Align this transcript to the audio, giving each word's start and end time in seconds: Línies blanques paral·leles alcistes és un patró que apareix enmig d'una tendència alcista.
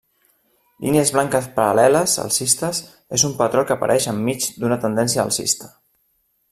Línies 0.85 1.11
blanques 1.17 1.49
paral·leles 1.59 2.15
alcistes 2.23 2.81
és 3.19 3.29
un 3.31 3.37
patró 3.43 3.67
que 3.69 3.79
apareix 3.79 4.11
enmig 4.17 4.49
d'una 4.63 4.83
tendència 4.87 5.27
alcista. 5.31 5.75